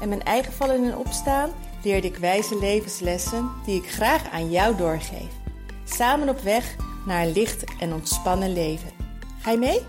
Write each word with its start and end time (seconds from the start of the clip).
en 0.00 0.08
mijn 0.08 0.22
eigen 0.22 0.52
vallen 0.52 0.84
en 0.84 0.96
opstaan 0.96 1.50
leerde 1.82 2.06
ik 2.06 2.16
wijze 2.16 2.58
levenslessen 2.58 3.50
die 3.64 3.82
ik 3.82 3.90
graag 3.90 4.30
aan 4.30 4.50
jou 4.50 4.76
doorgeef. 4.76 5.32
Samen 5.84 6.28
op 6.28 6.40
weg 6.40 6.76
naar 7.06 7.22
een 7.22 7.32
licht 7.32 7.64
en 7.80 7.92
ontspannen 7.92 8.52
leven. 8.52 8.90
Ga 9.40 9.50
je 9.50 9.58
mee? 9.58 9.80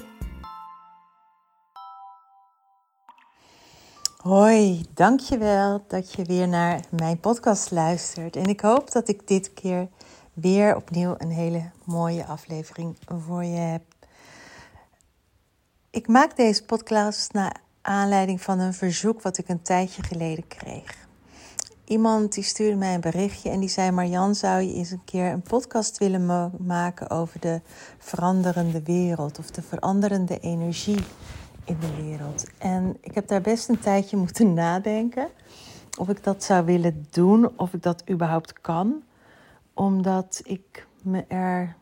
Hoi, 4.18 4.86
dankjewel 4.94 5.86
dat 5.88 6.14
je 6.14 6.24
weer 6.24 6.48
naar 6.48 6.80
mijn 6.90 7.20
podcast 7.20 7.72
luistert. 7.72 8.36
En 8.36 8.46
ik 8.46 8.62
hoop 8.62 8.92
dat 8.92 9.08
ik 9.08 9.28
dit 9.28 9.54
keer 9.54 9.88
weer 10.34 10.76
opnieuw 10.76 11.16
een 11.18 11.32
hele 11.32 11.70
mooie 11.84 12.26
aflevering 12.26 12.98
voor 13.26 13.44
je 13.44 13.58
heb. 13.58 13.84
Ik 15.90 16.08
maak 16.08 16.36
deze 16.36 16.66
podcast 16.66 17.34
naar 17.34 17.62
aanleiding 17.88 18.42
van 18.42 18.60
een 18.60 18.74
verzoek 18.74 19.22
wat 19.22 19.38
ik 19.38 19.50
een 19.50 19.62
tijdje 19.62 20.04
geleden 20.04 20.48
kreeg. 20.48 21.08
Iemand 21.86 22.34
die 22.34 22.44
stuurde 22.44 22.76
mij 22.76 22.94
een 22.94 23.02
berichtje 23.02 23.50
en 23.50 23.60
die 23.60 23.70
zei: 23.70 23.92
Marjan, 23.92 24.36
zou 24.36 24.62
je 24.62 24.74
eens 24.74 24.92
een 24.92 25.04
keer 25.06 25.32
een 25.32 25.42
podcast 25.42 25.98
willen 25.98 26.52
maken 26.60 27.10
over 27.10 27.40
de 27.40 27.62
veranderende 27.98 28.84
wereld 28.84 29.40
of 29.40 29.52
de 29.52 29.62
veranderende 29.62 30.40
energie 30.40 31.04
in 31.64 31.78
de 31.80 32.04
wereld? 32.04 32.46
En 32.58 32.98
ik 33.02 33.16
heb 33.16 33.28
daar 33.28 33.42
best 33.42 33.70
een 33.70 33.80
tijdje 33.80 34.18
moeten 34.24 34.54
nadenken 34.54 35.28
of 35.98 36.10
ik 36.10 36.24
dat 36.24 36.44
zou 36.44 36.66
willen 36.66 37.08
doen, 37.10 37.58
of 37.58 37.74
ik 37.74 37.84
dat 37.84 38.04
überhaupt 38.10 38.62
kan, 38.62 39.04
omdat 39.74 40.42
ik 40.44 40.88
me 41.02 41.26
er 41.28 41.76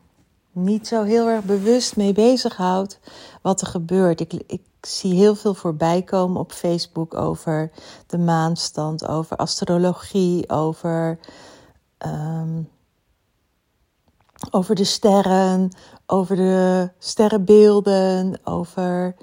niet 0.56 0.86
zo 0.86 1.02
heel 1.02 1.28
erg 1.28 1.44
bewust 1.44 1.96
mee 1.96 2.12
bezighoud 2.12 2.98
wat 3.42 3.60
er 3.60 3.66
gebeurt. 3.66 4.20
Ik, 4.20 4.32
ik 4.32 4.62
zie 4.80 5.14
heel 5.14 5.34
veel 5.34 5.54
voorbij 5.54 6.02
komen 6.02 6.40
op 6.40 6.52
Facebook 6.52 7.14
over 7.14 7.70
de 8.06 8.18
maanstand, 8.18 9.06
over 9.06 9.36
astrologie, 9.36 10.48
over, 10.48 11.18
um, 12.06 12.68
over 14.50 14.74
de 14.74 14.84
sterren, 14.84 15.70
over 16.06 16.36
de 16.36 16.90
sterrenbeelden, 16.98 18.40
over 18.44 19.16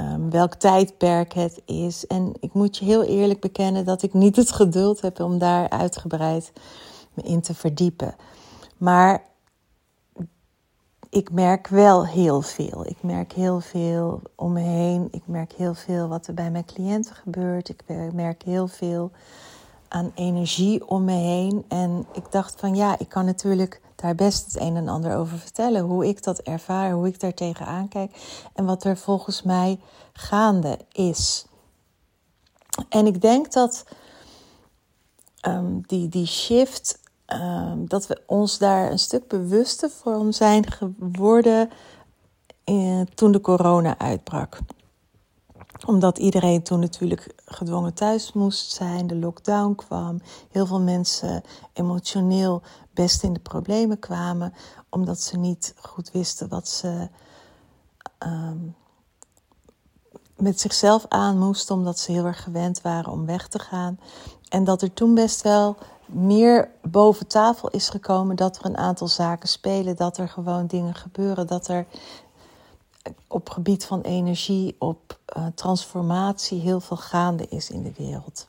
um, 0.00 0.30
welk 0.30 0.54
tijdperk 0.54 1.32
het 1.32 1.62
is. 1.64 2.06
En 2.06 2.32
ik 2.40 2.52
moet 2.52 2.76
je 2.76 2.84
heel 2.84 3.02
eerlijk 3.02 3.40
bekennen 3.40 3.84
dat 3.84 4.02
ik 4.02 4.14
niet 4.14 4.36
het 4.36 4.52
geduld 4.52 5.00
heb 5.00 5.20
om 5.20 5.38
daar 5.38 5.68
uitgebreid 5.68 6.52
me 7.14 7.22
in 7.22 7.40
te 7.40 7.54
verdiepen. 7.54 8.14
Maar 8.76 9.28
ik 11.10 11.32
merk 11.32 11.66
wel 11.66 12.06
heel 12.06 12.42
veel. 12.42 12.86
Ik 12.86 13.02
merk 13.02 13.32
heel 13.32 13.60
veel 13.60 14.22
om 14.34 14.52
me 14.52 14.60
heen. 14.60 15.08
Ik 15.10 15.22
merk 15.24 15.52
heel 15.52 15.74
veel 15.74 16.08
wat 16.08 16.26
er 16.26 16.34
bij 16.34 16.50
mijn 16.50 16.64
cliënten 16.64 17.14
gebeurt. 17.14 17.68
Ik 17.68 17.82
merk 18.12 18.42
heel 18.42 18.68
veel 18.68 19.10
aan 19.88 20.12
energie 20.14 20.88
om 20.88 21.04
me 21.04 21.12
heen. 21.12 21.64
En 21.68 22.06
ik 22.12 22.32
dacht 22.32 22.60
van 22.60 22.74
ja, 22.74 22.98
ik 22.98 23.08
kan 23.08 23.24
natuurlijk 23.24 23.80
daar 23.96 24.14
best 24.14 24.44
het 24.44 24.62
een 24.62 24.76
en 24.76 24.88
ander 24.88 25.16
over 25.16 25.38
vertellen. 25.38 25.82
Hoe 25.82 26.06
ik 26.06 26.22
dat 26.22 26.38
ervaar, 26.38 26.92
hoe 26.92 27.06
ik 27.06 27.20
daar 27.20 27.34
tegenaan 27.34 27.88
kijk. 27.88 28.12
En 28.54 28.64
wat 28.64 28.84
er 28.84 28.96
volgens 28.96 29.42
mij 29.42 29.80
gaande 30.12 30.78
is. 30.92 31.46
En 32.88 33.06
ik 33.06 33.20
denk 33.20 33.52
dat 33.52 33.84
um, 35.46 35.82
die, 35.86 36.08
die 36.08 36.26
shift 36.26 37.00
Ehm, 37.30 37.86
dat 37.86 38.06
we 38.06 38.22
ons 38.26 38.58
daar 38.58 38.90
een 38.90 38.98
stuk 38.98 39.28
bewuster 39.28 39.90
van 39.90 40.32
zijn 40.32 40.70
geworden 40.70 41.70
eh, 42.64 43.00
toen 43.00 43.32
de 43.32 43.40
corona 43.40 43.98
uitbrak. 43.98 44.58
Omdat 45.86 46.18
iedereen 46.18 46.62
toen 46.62 46.80
natuurlijk 46.80 47.34
gedwongen 47.44 47.94
thuis 47.94 48.32
moest 48.32 48.70
zijn, 48.70 49.06
de 49.06 49.14
lockdown 49.14 49.74
kwam, 49.74 50.20
heel 50.50 50.66
veel 50.66 50.80
mensen 50.80 51.42
emotioneel 51.72 52.62
best 52.94 53.22
in 53.22 53.32
de 53.32 53.40
problemen 53.40 53.98
kwamen, 53.98 54.52
omdat 54.88 55.20
ze 55.20 55.36
niet 55.36 55.74
goed 55.80 56.10
wisten 56.10 56.48
wat 56.48 56.68
ze 56.68 57.08
ehm, 58.18 58.58
met 60.36 60.60
zichzelf 60.60 61.06
aan 61.08 61.38
moesten, 61.38 61.74
omdat 61.74 61.98
ze 61.98 62.12
heel 62.12 62.24
erg 62.24 62.42
gewend 62.42 62.80
waren 62.80 63.12
om 63.12 63.26
weg 63.26 63.48
te 63.48 63.58
gaan. 63.58 64.00
En 64.48 64.64
dat 64.64 64.82
er 64.82 64.92
toen 64.92 65.14
best 65.14 65.42
wel 65.42 65.76
meer 66.12 66.70
boven 66.82 67.26
tafel 67.26 67.68
is 67.68 67.88
gekomen 67.88 68.36
dat 68.36 68.56
er 68.56 68.64
een 68.64 68.76
aantal 68.76 69.08
zaken 69.08 69.48
spelen, 69.48 69.96
dat 69.96 70.18
er 70.18 70.28
gewoon 70.28 70.66
dingen 70.66 70.94
gebeuren, 70.94 71.46
dat 71.46 71.68
er 71.68 71.86
op 73.28 73.50
gebied 73.50 73.84
van 73.84 74.00
energie, 74.00 74.76
op 74.78 75.18
uh, 75.36 75.46
transformatie 75.54 76.60
heel 76.60 76.80
veel 76.80 76.96
gaande 76.96 77.46
is 77.48 77.70
in 77.70 77.82
de 77.82 77.92
wereld. 77.96 78.48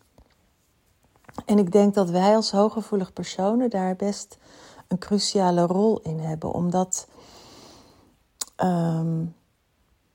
En 1.46 1.58
ik 1.58 1.72
denk 1.72 1.94
dat 1.94 2.10
wij 2.10 2.36
als 2.36 2.52
hooggevoelig 2.52 3.14
personen 3.14 3.70
daar 3.70 3.96
best 3.96 4.38
een 4.88 4.98
cruciale 4.98 5.62
rol 5.62 6.00
in 6.00 6.20
hebben, 6.20 6.52
omdat 6.52 7.08
um, 8.64 9.36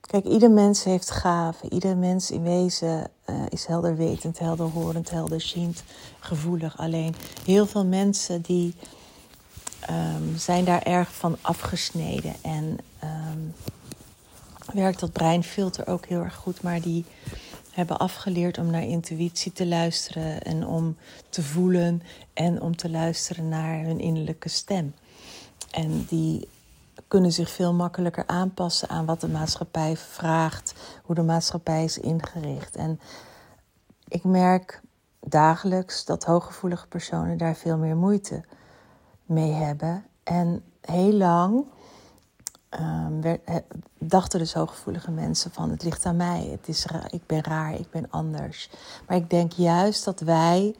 Kijk, 0.06 0.24
ieder 0.24 0.50
mens 0.50 0.84
heeft 0.84 1.10
gaven. 1.10 1.72
Ieder 1.72 1.96
mens 1.96 2.30
in 2.30 2.42
wezen 2.42 3.10
uh, 3.30 3.42
is 3.48 3.66
helderwetend, 3.66 4.38
helderhorend, 4.38 5.10
helderziend, 5.10 5.82
gevoelig. 6.20 6.78
Alleen 6.78 7.14
heel 7.44 7.66
veel 7.66 7.84
mensen 7.84 8.42
die 8.42 8.74
um, 9.90 10.36
zijn 10.36 10.64
daar 10.64 10.82
erg 10.82 11.14
van 11.14 11.36
afgesneden. 11.40 12.34
En 12.42 12.78
um, 13.04 13.54
werkt 14.72 15.00
dat 15.00 15.12
breinfilter 15.12 15.86
ook 15.86 16.06
heel 16.06 16.22
erg 16.22 16.34
goed. 16.34 16.62
Maar 16.62 16.80
die 16.80 17.04
hebben 17.70 17.98
afgeleerd 17.98 18.58
om 18.58 18.70
naar 18.70 18.84
intuïtie 18.84 19.52
te 19.52 19.66
luisteren 19.66 20.42
en 20.42 20.66
om 20.66 20.96
te 21.28 21.42
voelen 21.42 22.02
en 22.32 22.60
om 22.62 22.76
te 22.76 22.90
luisteren 22.90 23.48
naar 23.48 23.84
hun 23.84 24.00
innerlijke 24.00 24.48
stem. 24.48 24.94
En 25.70 26.06
die 26.08 26.48
kunnen 27.08 27.32
zich 27.32 27.50
veel 27.50 27.72
makkelijker 27.72 28.26
aanpassen 28.26 28.88
aan 28.88 29.04
wat 29.04 29.20
de 29.20 29.28
maatschappij 29.28 29.96
vraagt, 29.96 30.74
hoe 31.02 31.14
de 31.14 31.22
maatschappij 31.22 31.84
is 31.84 31.98
ingericht. 31.98 32.76
En 32.76 33.00
ik 34.08 34.24
merk 34.24 34.80
dagelijks 35.20 36.04
dat 36.04 36.24
hooggevoelige 36.24 36.86
personen 36.86 37.38
daar 37.38 37.54
veel 37.54 37.76
meer 37.76 37.96
moeite 37.96 38.44
mee 39.24 39.52
hebben. 39.52 40.04
En 40.22 40.64
heel 40.80 41.12
lang 41.12 41.64
um, 42.70 43.38
dachten 43.98 44.38
dus 44.38 44.54
hooggevoelige 44.54 45.10
mensen 45.10 45.50
van 45.50 45.70
het 45.70 45.82
ligt 45.82 46.06
aan 46.06 46.16
mij, 46.16 46.48
het 46.50 46.68
is 46.68 46.86
ik 47.10 47.26
ben 47.26 47.42
raar, 47.42 47.74
ik 47.74 47.90
ben 47.90 48.10
anders. 48.10 48.70
Maar 49.06 49.16
ik 49.16 49.30
denk 49.30 49.52
juist 49.52 50.04
dat 50.04 50.20
wij 50.20 50.74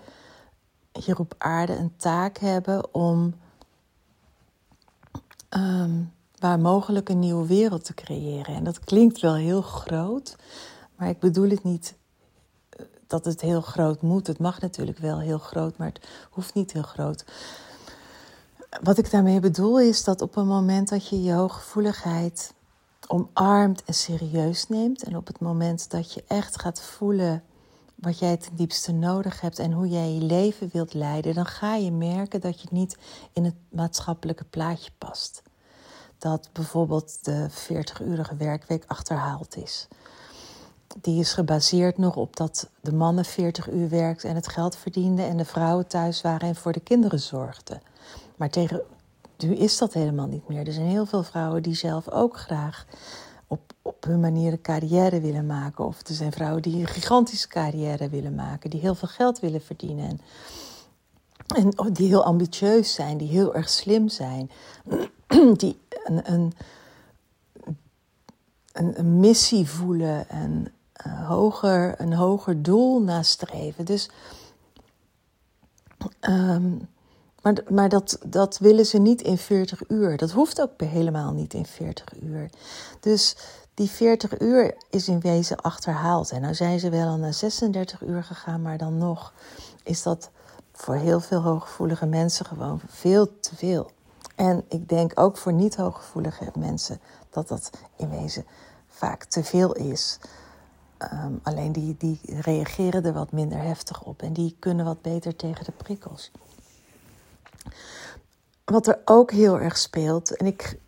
hier 0.93 1.19
op 1.19 1.35
aarde 1.39 1.77
een 1.77 1.97
taak 1.97 2.39
hebben 2.39 2.95
om 2.95 3.35
Ehm, 5.57 6.03
waar 6.39 6.61
mogelijk 6.61 7.09
een 7.09 7.19
nieuwe 7.19 7.47
wereld 7.47 7.85
te 7.85 7.95
creëren. 7.95 8.55
En 8.55 8.65
dat 8.65 8.81
klinkt 8.81 9.21
wel 9.21 9.35
heel 9.35 9.63
groot, 9.63 10.37
maar 10.97 11.09
ik 11.09 11.19
bedoel 11.19 11.51
het 11.51 11.65
niet 11.65 11.95
eh, 12.69 12.85
dat 13.07 13.25
het 13.25 13.41
heel 13.41 13.61
groot 13.61 14.03
moet. 14.03 14.27
Het 14.27 14.39
mag 14.39 14.61
natuurlijk 14.61 14.99
wel 14.99 15.21
heel 15.21 15.39
groot, 15.39 15.77
maar 15.77 15.89
het 15.93 16.09
hoeft 16.31 16.55
niet 16.55 16.73
heel 16.73 16.83
groot. 16.83 17.25
Wat 18.83 18.99
ik 18.99 19.11
daarmee 19.11 19.41
bedoel 19.41 19.81
is 19.81 20.05
dat 20.05 20.21
op 20.21 20.37
een 20.37 20.47
moment 20.47 20.89
dat 20.89 21.09
je 21.09 21.23
je 21.23 21.33
hooggevoeligheid 21.33 22.55
omarmt 23.07 23.85
en 23.85 23.95
serieus 23.95 24.69
neemt, 24.69 25.03
en 25.03 25.17
op 25.17 25.27
het 25.27 25.41
moment 25.41 25.91
dat 25.91 26.13
je 26.13 26.25
echt 26.27 26.61
gaat 26.61 26.81
voelen 26.81 27.43
wat 27.95 28.19
jij 28.19 28.37
ten 28.37 28.57
diepste 28.57 28.93
nodig 28.93 29.41
hebt 29.41 29.59
en 29.59 29.73
hoe 29.73 29.89
jij 29.89 30.13
je 30.13 30.21
leven 30.21 30.69
wilt 30.73 30.95
leiden, 30.95 31.35
dan 31.35 31.47
ga 31.47 31.75
je 31.75 31.93
merken 31.93 32.41
dat 32.41 32.61
je 32.61 32.69
niet 32.71 32.97
in 33.33 33.45
het 33.45 33.55
maatschappelijke 33.69 34.45
plaatje 34.45 34.91
past. 34.99 35.43
Dat 36.19 36.49
bijvoorbeeld 36.53 37.25
de 37.25 37.49
40-urige 37.51 38.37
werkweek 38.37 38.85
achterhaald 38.87 39.57
is. 39.57 39.89
Die 41.01 41.21
is 41.21 41.33
gebaseerd 41.33 41.99
nog 41.99 42.17
op 42.17 42.37
dat 42.37 42.69
de 42.81 42.93
mannen 42.93 43.25
40 43.25 43.71
uur 43.71 43.89
werkten 43.89 44.29
en 44.29 44.35
het 44.35 44.49
geld 44.49 44.77
verdienden 44.77 45.29
en 45.29 45.37
de 45.37 45.45
vrouwen 45.45 45.87
thuis 45.87 46.21
waren 46.21 46.49
en 46.49 46.57
voor 46.57 46.73
de 46.73 46.81
kinderen 46.81 47.21
zorgden. 47.21 47.83
Maar 48.37 48.51
tegen 48.51 48.83
nu 49.39 49.55
is 49.55 49.79
dat 49.79 49.93
helemaal 49.93 50.27
niet 50.27 50.49
meer. 50.49 50.67
Er 50.67 50.73
zijn 50.73 50.87
heel 50.87 51.07
veel 51.07 51.23
vrouwen 51.23 51.63
die 51.63 51.75
zelf 51.75 52.11
ook 52.11 52.37
graag 52.37 52.87
op, 53.47 53.61
op 53.83 54.05
hun 54.05 54.21
manier 54.21 54.53
een 54.53 54.61
carrière 54.61 55.21
willen 55.21 55.47
maken. 55.47 55.85
Of 55.85 56.09
er 56.09 56.15
zijn 56.15 56.33
vrouwen 56.33 56.63
die 56.63 56.81
een 56.81 56.87
gigantische 56.87 57.49
carrière 57.49 58.09
willen 58.09 58.35
maken, 58.35 58.71
die 58.71 58.81
heel 58.81 58.95
veel 58.95 59.09
geld 59.09 59.41
willen 59.41 59.63
verdienen. 59.63 60.09
En, 60.09 60.21
en 61.57 61.93
die 61.93 62.09
heel 62.09 62.25
ambitieus 62.25 62.95
zijn, 62.95 63.19
die 63.19 63.29
heel 63.29 63.55
erg 63.55 63.69
slim 63.69 64.09
zijn, 64.09 64.51
die 65.57 65.79
een, 66.07 66.33
een, 66.33 66.53
een, 68.73 68.99
een 68.99 69.21
missie 69.21 69.69
voelen 69.69 70.29
en 70.29 70.73
een 70.93 71.17
hoger, 71.17 72.01
een 72.01 72.13
hoger 72.13 72.63
doel 72.63 73.03
nastreven. 73.03 73.85
Dus 73.85 74.11
Um, 76.21 76.89
maar 77.43 77.55
maar 77.69 77.89
dat, 77.89 78.19
dat 78.27 78.59
willen 78.59 78.87
ze 78.87 78.99
niet 78.99 79.23
in 79.23 79.39
40 79.39 79.89
uur. 79.89 80.17
Dat 80.17 80.31
hoeft 80.31 80.61
ook 80.61 80.81
helemaal 80.81 81.33
niet 81.33 81.55
in 81.55 81.67
40 81.67 82.05
uur. 82.23 82.51
Dus 83.01 83.37
die 83.75 83.91
40 83.91 84.41
uur 84.41 84.75
is 84.91 85.09
in 85.09 85.21
wezen 85.21 85.57
achterhaald. 85.57 86.31
En 86.31 86.41
nou 86.41 86.55
zijn 86.55 86.81
ze 86.81 86.91
wel 86.91 87.09
al 87.09 87.17
naar 87.17 87.35
36 87.35 88.03
uur 88.03 88.25
gegaan, 88.25 88.63
maar 88.63 88.79
dan 88.79 88.99
nog 88.99 89.33
is 89.83 90.03
dat 90.03 90.31
voor 90.73 90.95
heel 90.95 91.21
veel 91.21 91.41
hooggevoelige 91.41 92.07
mensen 92.07 92.47
gewoon 92.47 92.81
veel 92.87 93.41
te 93.41 93.57
veel. 93.57 93.91
En 94.37 94.65
ik 94.69 94.89
denk 94.89 95.13
ook 95.15 95.37
voor 95.37 95.53
niet 95.53 95.77
hooggevoelige 95.77 96.51
mensen 96.59 97.01
dat 97.31 97.49
dat 97.49 97.71
in 97.97 98.11
wezen 98.11 98.45
vaak 98.87 99.25
te 99.25 99.45
veel 99.45 99.73
is. 99.73 100.19
Ehm, 100.99 101.33
alleen 101.43 101.73
die, 101.73 101.97
die 101.99 102.21
reageren 102.41 103.05
er 103.05 103.13
wat 103.13 103.33
minder 103.33 103.63
heftig 103.63 104.03
op 104.03 104.23
en 104.23 104.33
die 104.33 104.57
kunnen 104.59 104.85
wat 104.85 105.03
beter 105.03 105.37
tegen 105.37 105.65
de 105.65 105.73
prikkels. 105.73 106.31
Wat 108.65 108.87
er 108.87 109.01
ook 109.05 109.31
heel 109.31 109.61
erg 109.61 109.79
speelt, 109.79 110.37
en 110.37 110.47
ik 110.47 110.79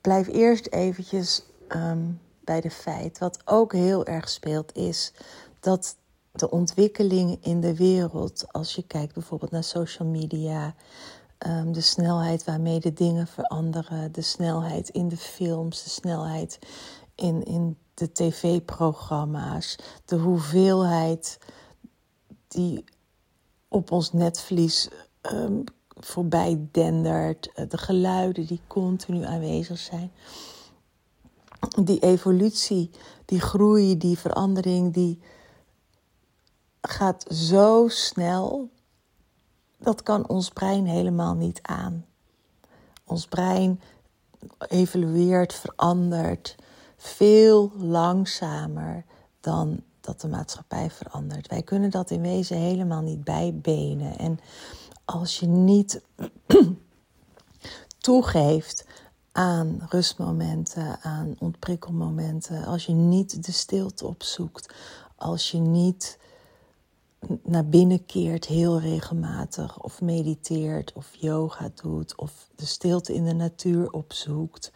blijf 0.00 0.26
eerst 0.28 0.66
eventjes 0.66 1.42
ehm, 1.68 2.04
bij 2.44 2.60
de 2.60 2.70
feit, 2.70 3.18
wat 3.18 3.38
ook 3.44 3.72
heel 3.72 4.06
erg 4.06 4.28
speelt, 4.28 4.74
is 4.74 5.12
dat 5.60 5.96
de 6.32 6.50
ontwikkelingen 6.50 7.38
in 7.40 7.60
de 7.60 7.76
wereld, 7.76 8.44
als 8.52 8.74
je 8.74 8.86
kijkt 8.86 9.14
bijvoorbeeld 9.14 9.50
naar 9.50 9.64
social 9.64 10.08
media, 10.08 10.74
ehm, 11.40 11.72
de 11.72 11.80
snelheid 11.80 12.44
waarmee 12.44 12.80
de 12.80 12.92
dingen 12.92 13.26
veranderen, 13.26 14.12
de 14.12 14.22
snelheid 14.22 14.88
in 14.88 15.08
de 15.08 15.16
films, 15.16 15.82
de 15.82 15.90
snelheid 15.90 16.58
in, 17.14 17.42
in 17.42 17.76
de 17.94 18.12
tv-programma's, 18.12 19.78
de 20.04 20.16
hoeveelheid 20.16 21.38
die 22.48 22.84
op 23.68 23.90
ons 23.90 24.12
netvlies 24.12 24.88
um, 25.32 25.64
voorbij 25.94 26.68
dendert, 26.70 27.52
eh, 27.54 27.68
de 27.68 27.78
geluiden 27.78 28.46
die 28.46 28.60
continu 28.66 29.24
aanwezig 29.24 29.78
zijn. 29.78 30.12
Die 31.82 32.00
evolutie, 32.00 32.90
die 33.24 33.40
groei, 33.40 33.96
die 33.96 34.18
verandering, 34.18 34.94
die 34.94 35.18
gaat 36.80 37.26
zo 37.32 37.88
snel. 37.88 38.70
Dat 39.80 40.02
kan 40.02 40.28
ons 40.28 40.48
brein 40.48 40.86
helemaal 40.86 41.34
niet 41.34 41.58
aan. 41.62 42.04
Ons 43.04 43.26
brein 43.26 43.80
evolueert, 44.68 45.54
verandert 45.54 46.56
veel 46.96 47.72
langzamer 47.76 49.04
dan 49.40 49.82
dat 50.00 50.20
de 50.20 50.28
maatschappij 50.28 50.90
verandert. 50.90 51.48
Wij 51.48 51.62
kunnen 51.62 51.90
dat 51.90 52.10
in 52.10 52.20
wezen 52.20 52.56
helemaal 52.56 53.02
niet 53.02 53.24
bijbenen. 53.24 54.18
En 54.18 54.40
als 55.04 55.38
je 55.38 55.46
niet 55.46 56.02
toegeeft 57.98 58.86
aan 59.32 59.86
rustmomenten, 59.88 60.98
aan 61.02 61.34
ontprikkelmomenten, 61.38 62.64
als 62.64 62.86
je 62.86 62.92
niet 62.92 63.44
de 63.44 63.52
stilte 63.52 64.06
opzoekt, 64.06 64.74
als 65.16 65.50
je 65.50 65.58
niet 65.58 66.18
naar 67.42 67.66
binnen 67.66 68.06
keert 68.06 68.44
heel 68.44 68.80
regelmatig, 68.80 69.82
of 69.82 70.00
mediteert, 70.00 70.92
of 70.92 71.14
yoga 71.14 71.70
doet, 71.74 72.16
of 72.16 72.48
de 72.54 72.66
stilte 72.66 73.14
in 73.14 73.24
de 73.24 73.34
natuur 73.34 73.90
opzoekt, 73.90 74.72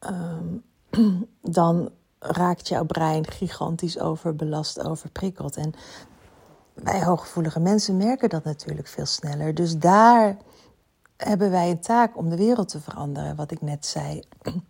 um, 0.00 0.62
dan 1.58 1.90
raakt 2.18 2.68
jouw 2.68 2.84
brein 2.84 3.26
gigantisch 3.26 3.98
overbelast, 3.98 4.80
overprikkeld. 4.80 5.56
En 5.56 5.72
wij 6.74 7.04
hooggevoelige 7.04 7.60
mensen 7.60 7.96
merken 7.96 8.28
dat 8.28 8.44
natuurlijk 8.44 8.88
veel 8.88 9.06
sneller. 9.06 9.54
Dus 9.54 9.78
daar 9.78 10.36
hebben 11.16 11.50
wij 11.50 11.70
een 11.70 11.80
taak 11.80 12.16
om 12.16 12.30
de 12.30 12.36
wereld 12.36 12.68
te 12.68 12.80
veranderen, 12.80 13.36
wat 13.36 13.50
ik 13.50 13.60
net 13.60 13.86
zei. 13.86 14.22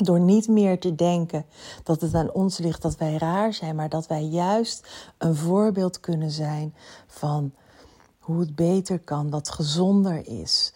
Door 0.00 0.20
niet 0.20 0.48
meer 0.48 0.80
te 0.80 0.94
denken 0.94 1.46
dat 1.82 2.00
het 2.00 2.14
aan 2.14 2.32
ons 2.32 2.58
ligt 2.58 2.82
dat 2.82 2.96
wij 2.96 3.16
raar 3.16 3.54
zijn, 3.54 3.76
maar 3.76 3.88
dat 3.88 4.06
wij 4.06 4.22
juist 4.22 4.88
een 5.18 5.36
voorbeeld 5.36 6.00
kunnen 6.00 6.30
zijn 6.30 6.74
van 7.06 7.52
hoe 8.18 8.40
het 8.40 8.54
beter 8.54 8.98
kan, 8.98 9.30
wat 9.30 9.50
gezonder 9.50 10.26
is. 10.26 10.72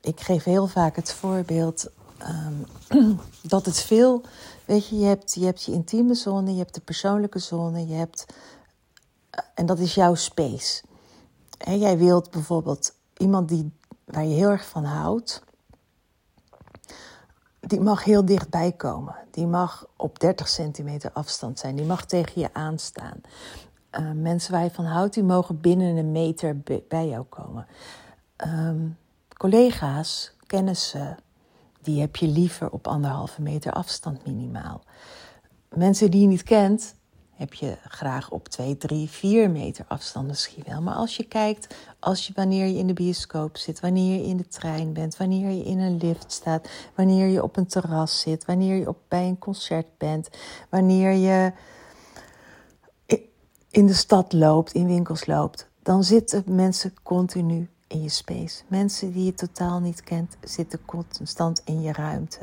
Ik 0.00 0.20
geef 0.20 0.44
heel 0.44 0.66
vaak 0.66 0.96
het 0.96 1.12
voorbeeld 1.12 1.90
um, 2.28 2.66
dat 3.42 3.66
het 3.66 3.80
veel. 3.80 4.22
Weet 4.64 4.88
je, 4.88 4.98
je 4.98 5.04
hebt, 5.04 5.34
je 5.34 5.44
hebt 5.44 5.62
je 5.62 5.72
intieme 5.72 6.14
zone, 6.14 6.52
je 6.52 6.58
hebt 6.58 6.74
de 6.74 6.80
persoonlijke 6.80 7.38
zone, 7.38 7.86
je 7.86 7.94
hebt. 7.94 8.26
Eh, 9.30 9.44
en 9.54 9.66
dat 9.66 9.78
is 9.78 9.94
jouw 9.94 10.14
space. 10.14 10.82
En 11.58 11.78
jij 11.78 11.98
wilt 11.98 12.30
bijvoorbeeld 12.30 12.94
iemand 13.16 13.48
die, 13.48 13.72
waar 14.04 14.24
je 14.24 14.34
heel 14.34 14.48
erg 14.48 14.68
van 14.68 14.84
houdt, 14.84 15.42
die 17.70 17.80
mag 17.80 18.04
heel 18.04 18.24
dichtbij 18.24 18.72
komen. 18.72 19.14
Die 19.30 19.46
mag 19.46 19.86
op 19.96 20.18
30 20.18 20.48
centimeter 20.48 21.10
afstand 21.12 21.58
zijn. 21.58 21.76
Die 21.76 21.84
mag 21.84 22.04
tegen 22.04 22.40
je 22.40 22.48
aanstaan. 22.52 23.20
Uh, 24.00 24.10
mensen 24.14 24.52
waar 24.52 24.62
je 24.62 24.70
van 24.70 24.84
houdt, 24.84 25.14
die 25.14 25.22
mogen 25.22 25.60
binnen 25.60 25.96
een 25.96 26.12
meter 26.12 26.56
bij 26.88 27.08
jou 27.08 27.24
komen. 27.24 27.66
Um, 28.46 28.96
collega's, 29.36 30.32
kennissen, 30.46 31.16
die 31.82 32.00
heb 32.00 32.16
je 32.16 32.26
liever 32.26 32.70
op 32.70 32.86
anderhalve 32.86 33.42
meter 33.42 33.72
afstand 33.72 34.26
minimaal. 34.26 34.80
Mensen 35.68 36.10
die 36.10 36.20
je 36.20 36.26
niet 36.26 36.42
kent, 36.42 36.94
heb 37.40 37.54
je 37.54 37.76
graag 37.88 38.30
op 38.30 38.48
2, 38.48 38.76
3, 38.76 39.08
4 39.08 39.50
meter 39.50 39.84
afstand 39.88 40.26
misschien 40.26 40.62
wel. 40.66 40.82
Maar 40.82 40.94
als 40.94 41.16
je 41.16 41.24
kijkt, 41.24 41.74
als 41.98 42.26
je, 42.26 42.32
wanneer 42.36 42.66
je 42.66 42.78
in 42.78 42.86
de 42.86 42.92
bioscoop 42.92 43.56
zit, 43.56 43.80
wanneer 43.80 44.20
je 44.20 44.26
in 44.26 44.36
de 44.36 44.48
trein 44.48 44.92
bent, 44.92 45.16
wanneer 45.16 45.50
je 45.50 45.64
in 45.64 45.78
een 45.78 45.96
lift 45.96 46.32
staat, 46.32 46.68
wanneer 46.94 47.26
je 47.26 47.42
op 47.42 47.56
een 47.56 47.66
terras 47.66 48.20
zit, 48.20 48.44
wanneer 48.44 48.76
je 48.76 48.88
op, 48.88 48.98
bij 49.08 49.28
een 49.28 49.38
concert 49.38 49.86
bent, 49.98 50.28
wanneer 50.68 51.12
je 51.12 51.52
in 53.70 53.86
de 53.86 53.94
stad 53.94 54.32
loopt, 54.32 54.72
in 54.72 54.86
winkels 54.86 55.26
loopt, 55.26 55.68
dan 55.82 56.04
zitten 56.04 56.44
mensen 56.46 56.94
continu 57.02 57.68
in 57.86 58.02
je 58.02 58.08
space. 58.08 58.62
Mensen 58.68 59.12
die 59.12 59.24
je 59.24 59.34
totaal 59.34 59.80
niet 59.80 60.02
kent, 60.02 60.36
zitten 60.40 60.80
constant 60.84 61.62
in 61.64 61.82
je 61.82 61.92
ruimte. 61.92 62.40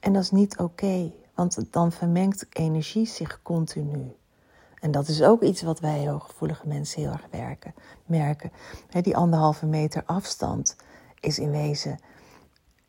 En 0.00 0.12
dat 0.12 0.22
is 0.22 0.30
niet 0.30 0.58
oké, 0.58 1.12
want 1.34 1.72
dan 1.72 1.92
vermengt 1.92 2.46
energie 2.50 3.06
zich 3.06 3.42
continu. 3.42 4.16
En 4.80 4.90
dat 4.90 5.08
is 5.08 5.22
ook 5.22 5.42
iets 5.42 5.62
wat 5.62 5.80
wij 5.80 6.08
hooggevoelige 6.08 6.68
mensen 6.68 7.02
heel 7.02 7.12
erg 7.12 7.26
werken, 7.30 7.74
merken. 8.06 8.52
Die 9.02 9.16
anderhalve 9.16 9.66
meter 9.66 10.02
afstand 10.06 10.76
is 11.20 11.38
in 11.38 11.50
wezen 11.50 11.98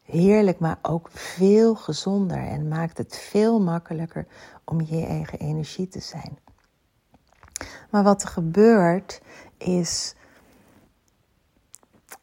heerlijk, 0.02 0.60
maar 0.60 0.80
ook 0.82 1.10
veel 1.12 1.76
gezonder 1.76 2.38
en 2.38 2.68
maakt 2.68 2.98
het 2.98 3.18
veel 3.18 3.62
makkelijker 3.62 4.28
om 4.66 4.82
je 4.82 5.06
eigen 5.06 5.40
energie 5.40 5.88
te 5.88 6.00
zijn. 6.00 6.38
Maar 7.90 8.04
wat 8.04 8.22
er 8.22 8.28
gebeurt 8.28 9.22
is 9.58 10.16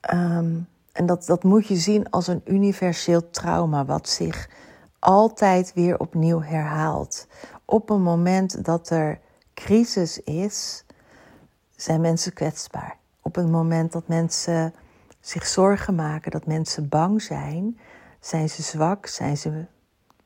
Ehm, 0.03 0.61
en 0.93 1.07
dat, 1.07 1.27
dat 1.27 1.43
moet 1.43 1.67
je 1.67 1.77
zien 1.77 2.11
als 2.11 2.27
een 2.27 2.43
universeel 2.45 3.31
trauma, 3.31 3.85
wat 3.85 4.09
zich 4.09 4.51
altijd 5.03 5.73
weer 5.75 5.99
opnieuw 5.99 6.43
herhaalt. 6.43 7.27
Op 7.65 7.91
een 7.91 8.03
moment 8.03 8.65
dat 8.65 8.91
er 8.91 9.21
crisis 9.55 10.19
is, 10.19 10.85
zijn 11.77 12.01
mensen 12.01 12.33
kwetsbaar. 12.33 12.97
Op 13.23 13.37
een 13.37 13.51
moment 13.51 13.93
dat 13.93 14.09
mensen 14.09 14.75
zich 15.21 15.47
zorgen 15.47 15.95
maken, 15.95 16.31
dat 16.31 16.47
mensen 16.47 16.89
bang 16.89 17.23
zijn, 17.23 17.79
zijn 18.21 18.49
ze 18.49 18.63
zwak, 18.63 19.07
zijn 19.07 19.37
ze 19.37 19.65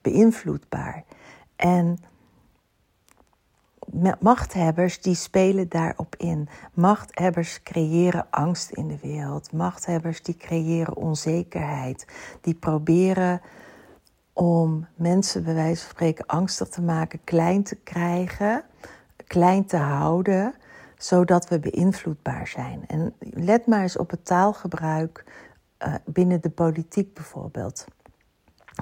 beïnvloedbaar. 0.01 1.05
En 1.57 1.99
machthebbers 4.21 5.01
die 5.01 5.15
spelen 5.15 5.69
daarop 5.69 6.17
in. 6.17 6.49
Machthebbers 6.75 7.63
creëren 7.63 8.27
angst 8.31 8.71
in 8.71 8.89
de 8.89 8.99
wereld. 9.03 9.53
Machthebbers 9.53 10.23
die 10.23 10.37
creëren 10.37 10.97
onzekerheid. 10.97 12.07
Die 12.41 12.55
proberen 12.55 13.41
om 14.37 14.87
mensen 14.95 15.45
bij 15.45 15.55
wijze 15.55 15.81
van 15.81 15.91
spreken 15.91 16.27
angstig 16.27 16.69
te 16.69 16.83
maken, 16.83 17.25
klein 17.25 17.63
te 17.63 17.77
krijgen, 17.77 18.65
klein 19.27 19.65
te 19.65 19.77
houden, 19.77 20.55
zodat 20.97 21.49
we 21.49 21.59
beïnvloedbaar 21.59 22.47
zijn. 22.47 22.85
En 22.87 23.15
let 23.19 23.67
maar 23.67 23.83
eens 23.83 23.97
op 23.97 24.11
het 24.11 24.25
taalgebruik 24.25 25.25
uh, 25.79 25.95
binnen 26.05 26.41
de 26.41 26.51
politiek 26.51 27.15
bijvoorbeeld. 27.15 27.85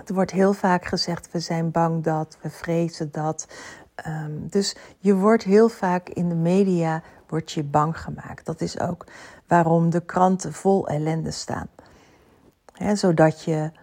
Er 0.07 0.15
wordt 0.15 0.31
heel 0.31 0.53
vaak 0.53 0.85
gezegd: 0.85 1.31
we 1.31 1.41
zijn 1.41 1.71
bang 1.71 2.03
dat, 2.03 2.39
we 2.41 2.51
vrezen 2.51 3.13
dat. 3.13 3.49
Ehm, 3.95 4.33
dus 4.49 4.77
je 4.99 5.15
wordt 5.15 5.43
heel 5.43 5.69
vaak 5.69 6.09
in 6.09 6.29
de 6.29 6.35
media 6.35 7.03
wordt 7.27 7.53
je 7.53 7.63
bang 7.63 8.01
gemaakt. 8.01 8.47
Dat 8.47 8.61
is 8.61 8.81
ook 8.81 9.07
waarom 9.47 9.91
de 9.91 10.05
kranten 10.05 10.53
vol 10.53 10.89
ellende 10.89 11.31
staan. 11.31 11.69
zodat 12.95 13.43
je. 13.43 13.83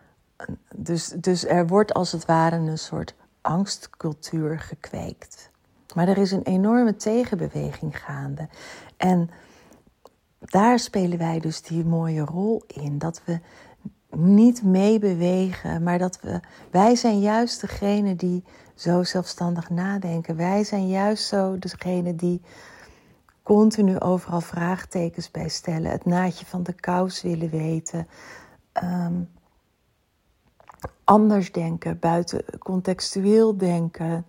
Dus, 0.76 1.08
dus 1.08 1.46
er 1.46 1.68
wordt 1.68 1.94
als 1.94 2.12
het 2.12 2.26
ware 2.26 2.56
een 2.56 2.78
soort 2.78 3.16
angstcultuur 3.42 4.60
gekweekt. 4.60 5.50
Maar 5.96 6.08
er 6.08 6.18
is 6.18 6.32
een 6.32 6.44
enorme 6.44 6.96
tegenbeweging 6.96 8.00
gaande. 8.00 8.48
En 8.98 9.30
daar 10.40 10.80
spelen 10.80 11.18
wij 11.18 11.40
dus 11.40 11.62
die 11.62 11.86
mooie 11.86 12.22
rol 12.22 12.64
in. 12.68 12.98
Dat 12.98 13.22
we 13.26 13.40
niet 14.16 14.64
meebewegen, 14.64 15.84
maar 15.84 15.98
dat 15.98 16.20
we. 16.22 16.40
Wij 16.72 16.96
zijn 16.96 17.20
juist 17.20 17.62
degene 17.62 18.16
die 18.16 18.44
zo 18.76 19.04
zelfstandig 19.04 19.70
nadenken. 19.70 20.36
Wij 20.36 20.64
zijn 20.64 20.88
juist 20.88 21.28
zo 21.28 21.60
degene 21.60 22.16
die 22.16 22.42
continu 23.44 24.00
overal 24.00 24.42
vraagtekens 24.42 25.32
bij 25.32 25.50
stellen. 25.50 25.92
Het 25.92 26.06
naadje 26.06 26.46
van 26.46 26.64
de 26.64 26.74
kous 26.74 27.22
willen 27.22 27.50
weten. 27.50 28.08
Um, 28.84 29.30
anders 31.04 31.52
denken, 31.52 32.00
buiten 32.00 32.44
contextueel 32.60 33.58
denken 33.58 34.26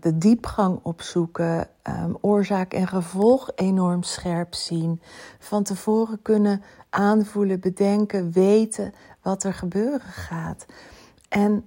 de 0.00 0.18
diepgang 0.18 0.78
opzoeken, 0.82 1.68
um, 1.82 2.16
oorzaak 2.20 2.72
en 2.72 2.88
gevolg 2.88 3.50
enorm 3.54 4.02
scherp 4.02 4.54
zien, 4.54 5.00
van 5.38 5.62
tevoren 5.62 6.22
kunnen 6.22 6.62
aanvoelen, 6.90 7.60
bedenken, 7.60 8.32
weten 8.32 8.94
wat 9.22 9.44
er 9.44 9.54
gebeuren 9.54 10.00
gaat. 10.00 10.66
En 11.28 11.64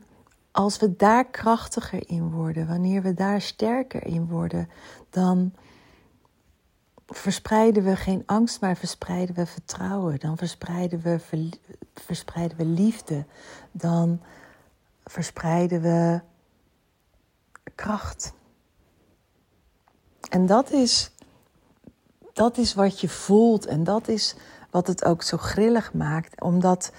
als 0.52 0.78
we 0.78 0.96
daar 0.96 1.26
krachtiger 1.26 2.10
in 2.10 2.32
worden, 2.32 2.68
wanneer 2.68 3.02
we 3.02 3.14
daar 3.14 3.42
sterker 3.42 4.06
in 4.06 4.28
worden, 4.28 4.70
dan 5.10 5.54
verspreiden 7.14 7.84
we 7.84 7.96
geen 7.96 8.24
angst, 8.26 8.62
maar 8.62 8.76
verspreiden 8.76 9.36
we 9.36 9.46
vertrouwen. 9.46 10.20
Dan 10.20 10.38
verspreiden 10.38 11.02
we, 11.02 11.20
verspreiden 11.94 12.58
we 12.58 12.66
liefde. 12.66 13.26
Dan 13.72 14.22
verspreiden 15.04 15.82
we 15.82 16.22
kracht. 17.76 18.34
En 20.30 20.46
dat 20.46 20.72
is, 20.72 21.12
dat 22.34 22.58
is 22.58 22.74
wat 22.74 23.00
je 23.00 23.10
voelt 23.10 23.66
en 23.66 23.84
dat 23.84 24.08
is 24.08 24.36
wat 24.70 24.88
het 24.88 25.06
ook 25.06 25.22
zo 25.22 25.38
grillig 25.38 25.94
maakt. 25.94 26.42
Omdat 26.42 26.92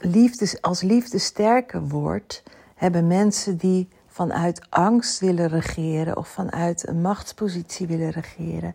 liefde, 0.00 0.58
als 0.60 0.80
liefde 0.82 1.18
sterker 1.18 1.88
wordt, 1.88 2.42
hebben 2.74 3.06
mensen 3.06 3.56
die 3.56 3.88
vanuit 4.20 4.66
angst 4.70 5.20
willen 5.20 5.48
regeren 5.48 6.16
of 6.16 6.28
vanuit 6.28 6.88
een 6.88 7.00
machtspositie 7.00 7.86
willen 7.86 8.10
regeren, 8.10 8.74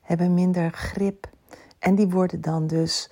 hebben 0.00 0.34
minder 0.34 0.70
grip. 0.70 1.28
En 1.78 1.94
die 1.94 2.08
worden 2.08 2.40
dan 2.40 2.66
dus 2.66 3.10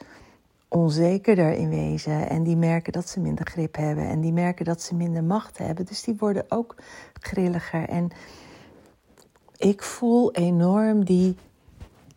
onzekerder 0.68 1.52
in 1.52 1.68
wezen. 1.68 2.28
En 2.28 2.42
die 2.42 2.56
merken 2.56 2.92
dat 2.92 3.08
ze 3.08 3.20
minder 3.20 3.46
grip 3.46 3.76
hebben. 3.76 4.08
En 4.08 4.20
die 4.20 4.32
merken 4.32 4.64
dat 4.64 4.82
ze 4.82 4.94
minder 4.94 5.24
macht 5.24 5.58
hebben. 5.58 5.84
Dus 5.84 6.02
die 6.02 6.16
worden 6.18 6.44
ook 6.48 6.74
grilliger. 7.20 7.88
En 7.88 8.10
ik 9.56 9.82
voel 9.82 10.32
enorm 10.32 11.04
die 11.04 11.36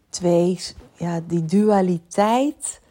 twee, 0.10 0.60
ja, 0.94 1.22
die 1.28 1.46
dualiteit 1.46 2.82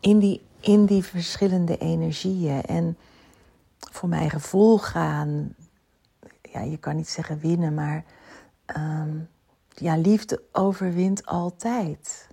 in 0.00 0.18
die, 0.18 0.40
in 0.60 0.84
die 0.84 1.04
verschillende 1.04 1.78
energieën. 1.78 2.62
En 2.62 2.96
voor 3.78 4.08
mijn 4.08 4.30
gevoel 4.30 4.78
gaan, 4.78 5.54
ja, 6.54 6.60
je 6.60 6.76
kan 6.76 6.96
niet 6.96 7.08
zeggen 7.08 7.38
winnen, 7.38 7.74
maar 7.74 8.04
ehm, 8.66 9.18
ja, 9.68 9.96
liefde 9.96 10.42
overwint 10.52 11.26
altijd. 11.26 12.28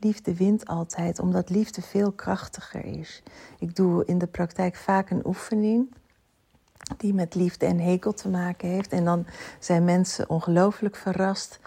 Liefde 0.00 0.34
wint 0.34 0.66
altijd, 0.66 1.18
omdat 1.18 1.50
liefde 1.50 1.82
veel 1.82 2.12
krachtiger 2.12 2.84
is. 2.84 3.22
Ik 3.58 3.76
doe 3.76 4.04
in 4.04 4.18
de 4.18 4.26
praktijk 4.26 4.76
vaak 4.76 5.10
een 5.10 5.26
oefening 5.26 5.94
die 6.96 7.14
met 7.14 7.34
liefde 7.34 7.66
en 7.66 7.78
hekel 7.78 8.12
te 8.12 8.28
maken 8.28 8.68
heeft. 8.68 8.92
En 8.92 9.04
dan 9.04 9.26
zijn 9.58 9.84
mensen 9.84 10.30
ongelooflijk 10.30 10.96
verrast 10.96 11.60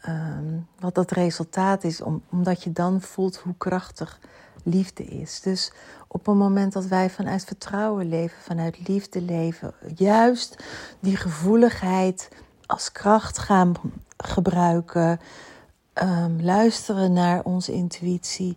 ehm, 0.00 0.58
wat 0.78 0.94
dat 0.94 1.10
resultaat 1.10 1.84
is, 1.84 2.00
omdat 2.30 2.62
je 2.62 2.72
dan 2.72 3.00
voelt 3.00 3.36
hoe 3.36 3.54
krachtig 3.58 4.20
liefde 4.64 5.04
is. 5.04 5.40
Dus 5.40 5.72
op 6.12 6.26
het 6.26 6.36
moment 6.36 6.72
dat 6.72 6.86
wij 6.86 7.10
vanuit 7.10 7.44
vertrouwen 7.44 8.08
leven, 8.08 8.42
vanuit 8.42 8.88
liefde 8.88 9.20
leven, 9.20 9.74
juist 9.94 10.64
die 11.00 11.16
gevoeligheid 11.16 12.28
als 12.66 12.92
kracht 12.92 13.38
gaan 13.38 13.72
gebruiken, 14.16 15.20
um, 15.94 16.42
luisteren 16.42 17.12
naar 17.12 17.44
onze 17.44 17.72
intuïtie. 17.72 18.56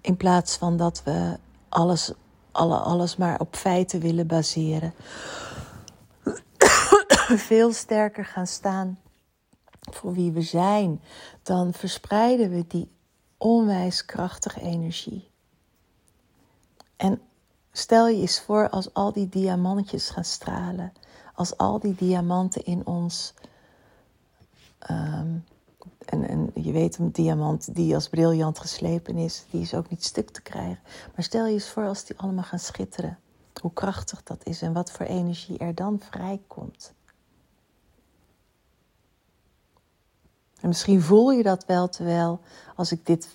In 0.00 0.16
plaats 0.16 0.56
van 0.56 0.76
dat 0.76 1.02
we 1.04 1.38
alles, 1.68 2.12
alle, 2.52 2.76
alles 2.76 3.16
maar 3.16 3.40
op 3.40 3.56
feiten 3.56 4.00
willen 4.00 4.26
baseren. 4.26 4.94
Veel 7.48 7.72
sterker 7.72 8.24
gaan 8.24 8.46
staan 8.46 8.98
voor 9.80 10.12
wie 10.12 10.32
we 10.32 10.42
zijn. 10.42 11.00
Dan 11.42 11.72
verspreiden 11.72 12.50
we 12.50 12.64
die 12.66 12.90
onwijs 13.36 14.04
krachtige 14.04 14.60
energie. 14.60 15.34
En 16.96 17.20
stel 17.72 18.08
je 18.08 18.20
eens 18.20 18.40
voor 18.40 18.68
als 18.70 18.94
al 18.94 19.12
die 19.12 19.28
diamantjes 19.28 20.10
gaan 20.10 20.24
stralen. 20.24 20.92
Als 21.34 21.56
al 21.56 21.78
die 21.78 21.94
diamanten 21.94 22.64
in 22.64 22.86
ons 22.86 23.34
um, 24.90 25.44
en, 26.06 26.28
en 26.28 26.50
je 26.54 26.72
weet, 26.72 26.98
een 26.98 27.12
diamant 27.12 27.74
die 27.74 27.94
als 27.94 28.08
briljant 28.08 28.58
geslepen 28.58 29.16
is, 29.16 29.44
die 29.50 29.60
is 29.60 29.74
ook 29.74 29.90
niet 29.90 30.04
stuk 30.04 30.30
te 30.30 30.42
krijgen. 30.42 30.78
Maar 31.14 31.24
stel 31.24 31.46
je 31.46 31.52
eens 31.52 31.68
voor 31.68 31.86
als 31.86 32.04
die 32.04 32.18
allemaal 32.18 32.44
gaan 32.44 32.58
schitteren. 32.58 33.18
Hoe 33.60 33.72
krachtig 33.72 34.22
dat 34.22 34.44
is 34.44 34.62
en 34.62 34.72
wat 34.72 34.90
voor 34.90 35.06
energie 35.06 35.58
er 35.58 35.74
dan 35.74 36.00
vrijkomt. 36.10 36.92
En 40.60 40.68
misschien 40.68 41.02
voel 41.02 41.30
je 41.30 41.42
dat 41.42 41.64
wel 41.66 41.88
terwijl 41.88 42.40
als 42.76 42.92
ik 42.92 43.06
dit, 43.06 43.28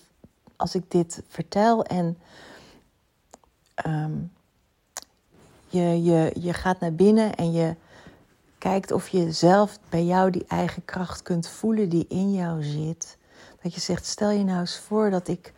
als 0.56 0.74
ik 0.74 0.90
dit 0.90 1.22
vertel 1.28 1.84
en 1.84 2.18
um, 3.86 4.32
je, 5.68 6.02
je, 6.02 6.32
je 6.40 6.52
gaat 6.52 6.80
naar 6.80 6.94
binnen 6.94 7.34
en 7.34 7.52
je 7.52 7.76
kijkt 8.58 8.92
of 8.92 9.08
je 9.08 9.32
zelf 9.32 9.78
bij 9.88 10.04
jou 10.04 10.30
die 10.30 10.44
eigen 10.48 10.84
kracht 10.84 11.22
kunt 11.22 11.48
voelen 11.48 11.88
die 11.88 12.06
in 12.08 12.32
jou 12.32 12.62
zit. 12.62 13.18
Dat 13.62 13.74
je 13.74 13.80
zegt, 13.80 14.06
stel 14.06 14.30
je 14.30 14.44
nou 14.44 14.60
eens 14.60 14.78
voor 14.78 15.10
dat 15.10 15.28
ik 15.28 15.52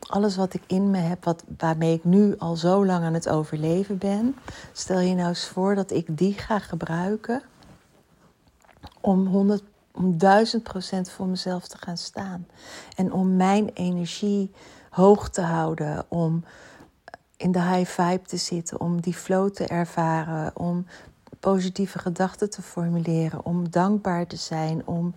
alles 0.00 0.36
wat 0.36 0.54
ik 0.54 0.62
in 0.66 0.90
me 0.90 0.98
heb, 0.98 1.24
wat, 1.24 1.44
waarmee 1.58 1.94
ik 1.94 2.04
nu 2.04 2.34
al 2.38 2.56
zo 2.56 2.86
lang 2.86 3.04
aan 3.04 3.14
het 3.14 3.28
overleven 3.28 3.98
ben, 3.98 4.36
stel 4.72 4.98
je 4.98 5.14
nou 5.14 5.28
eens 5.28 5.46
voor 5.46 5.74
dat 5.74 5.90
ik 5.90 6.18
die 6.18 6.32
ga 6.32 6.58
gebruiken 6.58 7.42
om 9.00 9.26
100 9.26 9.62
om 9.92 10.18
duizend 10.18 10.62
procent 10.62 11.10
voor 11.10 11.26
mezelf 11.26 11.68
te 11.68 11.78
gaan 11.78 11.96
staan. 11.96 12.46
En 12.96 13.12
om 13.12 13.36
mijn 13.36 13.70
energie 13.74 14.50
hoog 14.90 15.28
te 15.28 15.40
houden, 15.40 16.04
om 16.08 16.44
in 17.40 17.52
de 17.52 17.62
high 17.62 17.90
vibe 17.90 18.22
te 18.22 18.36
zitten, 18.36 18.80
om 18.80 19.00
die 19.00 19.14
flow 19.14 19.50
te 19.50 19.66
ervaren, 19.66 20.56
om 20.56 20.86
positieve 21.40 21.98
gedachten 21.98 22.50
te 22.50 22.62
formuleren, 22.62 23.44
om 23.44 23.70
dankbaar 23.70 24.26
te 24.26 24.36
zijn, 24.36 24.86
om 24.86 25.14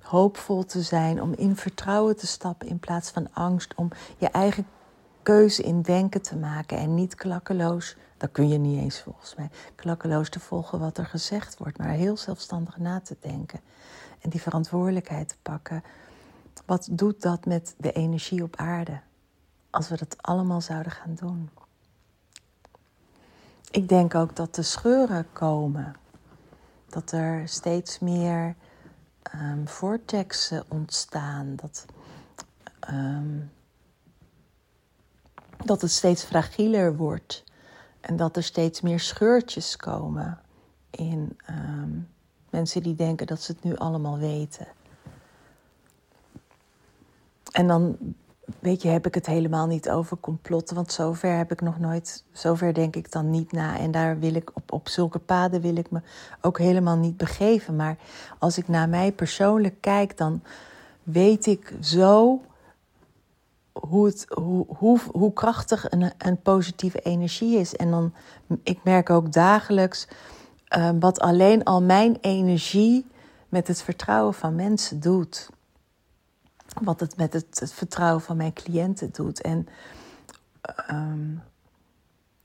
hoopvol 0.00 0.64
te 0.64 0.82
zijn, 0.82 1.22
om 1.22 1.32
in 1.32 1.56
vertrouwen 1.56 2.16
te 2.16 2.26
stappen 2.26 2.68
in 2.68 2.78
plaats 2.78 3.10
van 3.10 3.28
angst, 3.32 3.74
om 3.74 3.88
je 4.18 4.28
eigen 4.28 4.66
keuze 5.22 5.62
in 5.62 5.82
denken 5.82 6.22
te 6.22 6.36
maken 6.36 6.78
en 6.78 6.94
niet 6.94 7.14
klakkeloos, 7.14 7.96
dat 8.16 8.32
kun 8.32 8.48
je 8.48 8.58
niet 8.58 8.80
eens 8.80 9.00
volgens 9.00 9.34
mij, 9.34 9.50
klakkeloos 9.74 10.28
te 10.28 10.40
volgen 10.40 10.78
wat 10.78 10.98
er 10.98 11.06
gezegd 11.06 11.58
wordt, 11.58 11.78
maar 11.78 11.88
heel 11.88 12.16
zelfstandig 12.16 12.76
na 12.76 13.00
te 13.00 13.16
denken 13.20 13.60
en 14.20 14.30
die 14.30 14.42
verantwoordelijkheid 14.42 15.28
te 15.28 15.36
pakken. 15.42 15.82
Wat 16.66 16.88
doet 16.90 17.22
dat 17.22 17.46
met 17.46 17.74
de 17.78 17.92
energie 17.92 18.42
op 18.42 18.56
aarde 18.56 19.00
als 19.70 19.88
we 19.88 19.96
dat 19.96 20.22
allemaal 20.22 20.60
zouden 20.60 20.92
gaan 20.92 21.14
doen? 21.14 21.50
Ik 23.70 23.88
denk 23.88 24.14
ook 24.14 24.36
dat 24.36 24.54
de 24.54 24.62
scheuren 24.62 25.26
komen. 25.32 25.94
Dat 26.88 27.12
er 27.12 27.48
steeds 27.48 27.98
meer 27.98 28.54
um, 29.34 29.68
vortexen 29.68 30.64
ontstaan. 30.68 31.56
Dat, 31.56 31.86
ehm, 32.80 33.38
dat 35.64 35.80
het 35.80 35.90
steeds 35.90 36.24
fragieler 36.24 36.96
wordt. 36.96 37.44
En 38.00 38.16
dat 38.16 38.36
er 38.36 38.42
steeds 38.42 38.80
meer 38.80 39.00
scheurtjes 39.00 39.76
komen 39.76 40.40
in 40.90 41.38
ehm, 41.46 41.90
mensen 42.50 42.82
die 42.82 42.94
denken 42.94 43.26
dat 43.26 43.42
ze 43.42 43.52
het 43.52 43.62
nu 43.62 43.76
allemaal 43.76 44.18
weten. 44.18 44.66
En 47.52 47.66
dan 47.66 47.98
weet 48.58 48.82
je, 48.82 48.88
heb 48.88 49.06
ik 49.06 49.14
het 49.14 49.26
helemaal 49.26 49.66
niet 49.66 49.90
over 49.90 50.16
complotten. 50.20 50.76
Want 50.76 50.92
zover 50.92 51.36
heb 51.36 51.52
ik 51.52 51.60
nog 51.60 51.78
nooit, 51.78 52.24
zover 52.32 52.74
denk 52.74 52.96
ik 52.96 53.12
dan 53.12 53.30
niet 53.30 53.52
na. 53.52 53.78
En 53.78 53.90
daar 53.90 54.18
wil 54.18 54.34
ik 54.34 54.50
op, 54.54 54.72
op 54.72 54.88
zulke 54.88 55.18
paden 55.18 55.60
wil 55.60 55.76
ik 55.76 55.90
me 55.90 56.00
ook 56.40 56.58
helemaal 56.58 56.96
niet 56.96 57.16
begeven. 57.16 57.76
Maar 57.76 57.96
als 58.38 58.58
ik 58.58 58.68
naar 58.68 58.88
mij 58.88 59.12
persoonlijk 59.12 59.80
kijk, 59.80 60.16
dan 60.16 60.42
weet 61.02 61.46
ik 61.46 61.74
zo 61.80 62.40
hoe, 63.72 64.06
het, 64.06 64.26
hoe, 64.28 64.66
hoe, 64.68 64.98
hoe 65.12 65.32
krachtig 65.32 65.90
een, 65.90 66.12
een 66.18 66.40
positieve 66.40 67.00
energie 67.00 67.58
is. 67.58 67.76
En 67.76 67.90
dan, 67.90 68.12
ik 68.62 68.78
merk 68.84 69.10
ook 69.10 69.32
dagelijks 69.32 70.08
uh, 70.76 70.90
wat 71.00 71.20
alleen 71.20 71.64
al 71.64 71.82
mijn 71.82 72.18
energie 72.20 73.06
met 73.48 73.68
het 73.68 73.82
vertrouwen 73.82 74.34
van 74.34 74.54
mensen 74.54 75.00
doet 75.00 75.50
wat 76.82 77.00
het 77.00 77.16
met 77.16 77.32
het, 77.32 77.60
het 77.60 77.72
vertrouwen 77.72 78.22
van 78.22 78.36
mijn 78.36 78.52
cliënten 78.52 79.10
doet. 79.12 79.40
En 79.40 79.68
ehm, 80.60 81.34